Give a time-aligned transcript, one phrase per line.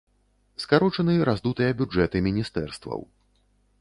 [0.63, 3.07] Скарочаны раздутыя бюджэты міністэрстваў.